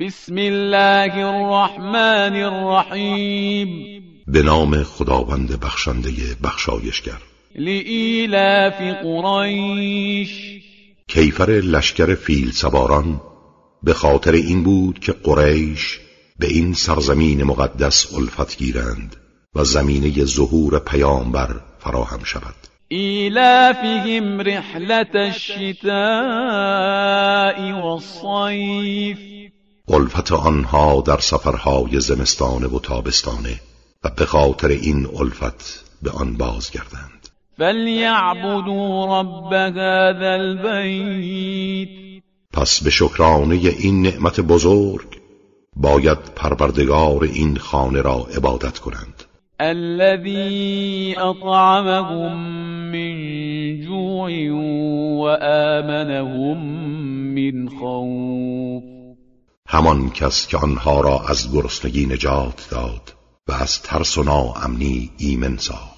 بسم 0.00 0.34
الله 0.38 1.26
الرحمن 1.26 2.42
الرحیم 2.42 4.02
به 4.26 4.42
نام 4.42 4.82
خداوند 4.82 5.60
بخشنده 5.60 6.10
بخشایشگر. 6.44 7.18
لإیلاف 7.54 8.80
قریش. 9.02 10.62
کیفر 11.08 11.50
لشکر 11.50 12.14
فیل 12.14 12.50
سواران 12.50 13.20
به 13.82 13.94
خاطر 13.94 14.32
این 14.32 14.62
بود 14.62 14.98
که 14.98 15.12
قریش 15.12 16.00
به 16.38 16.46
این 16.46 16.74
سرزمین 16.74 17.44
مقدس 17.44 18.14
الفت 18.14 18.58
گیرند 18.58 19.16
و 19.54 19.64
زمینه 19.64 20.24
ظهور 20.24 20.78
پیامبر 20.78 21.60
فراهم 21.78 22.24
شود. 22.24 22.54
ایلافهم 22.88 24.40
رحلت 24.40 25.14
الشتاء 25.14 25.92
والصیف 27.82 29.31
الفت 29.88 30.32
آنها 30.32 31.00
در 31.00 31.18
سفرهای 31.18 32.00
زمستانه 32.00 32.66
و 32.66 32.78
تابستانه 32.78 33.60
و 34.04 34.10
به 34.16 34.24
خاطر 34.24 34.68
این 34.68 35.06
الفت 35.20 35.84
به 36.02 36.10
آن 36.10 36.36
بازگردند. 36.36 37.28
فلیعبدوا 37.58 39.20
رب 39.20 39.52
هذا 39.52 40.32
البیت 40.32 42.22
پس 42.52 42.82
به 42.82 42.90
شکرانه 42.90 43.54
این 43.54 44.02
نعمت 44.02 44.40
بزرگ 44.40 45.20
باید 45.76 46.18
پروردگار 46.18 47.24
این 47.24 47.56
خانه 47.56 48.02
را 48.02 48.26
عبادت 48.36 48.78
کنند. 48.78 49.24
الذي 49.60 51.16
اطعمهم 51.18 52.36
من 52.92 53.16
جوع 53.80 54.50
وآمنهم 55.20 56.58
من 57.34 57.68
خوف 57.68 59.01
همان 59.72 60.10
کس 60.10 60.46
که 60.46 60.56
آنها 60.56 61.00
را 61.00 61.20
از 61.28 61.52
گرسنگی 61.52 62.06
نجات 62.06 62.68
داد 62.70 63.12
و 63.48 63.52
از 63.52 63.82
ترس 63.82 64.18
و 64.18 64.22
ناامنی 64.22 65.10
ایمن 65.18 65.56
ساخت. 65.56 65.91